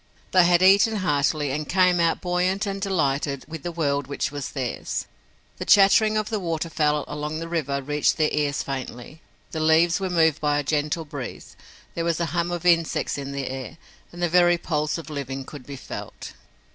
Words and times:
They 0.31 0.45
had 0.45 0.63
eaten 0.63 0.95
heartily, 0.95 1.51
and 1.51 1.69
came 1.69 1.99
out 1.99 2.21
buoyant 2.21 2.65
and 2.65 2.81
delighted 2.81 3.45
with 3.47 3.61
the 3.61 3.71
world 3.71 4.07
which 4.07 4.31
was 4.31 4.49
theirs. 4.49 5.05
The 5.59 5.63
chattering 5.65 6.17
of 6.17 6.29
the 6.31 6.39
waterfowl 6.39 7.05
along 7.07 7.37
the 7.37 7.47
river 7.47 7.83
reached 7.83 8.17
their 8.17 8.31
ears 8.31 8.63
faintly, 8.63 9.21
the 9.51 9.59
leaves 9.59 9.99
were 9.99 10.09
moved 10.09 10.41
by 10.41 10.57
a 10.57 10.63
gentle 10.63 11.05
breeze, 11.05 11.55
there 11.93 12.03
was 12.03 12.19
a 12.19 12.25
hum 12.33 12.49
of 12.49 12.65
insects 12.65 13.15
in 13.19 13.31
the 13.31 13.47
air 13.47 13.77
and 14.11 14.23
the 14.23 14.27
very 14.27 14.57
pulse 14.57 14.97
of 14.97 15.11
living 15.11 15.45
could 15.45 15.67
be 15.67 15.75
felt. 15.75 16.33